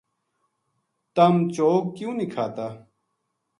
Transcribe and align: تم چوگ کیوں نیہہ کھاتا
تم 1.15 1.33
چوگ 1.55 1.83
کیوں 1.95 2.13
نیہہ 2.19 2.31
کھاتا 2.33 2.67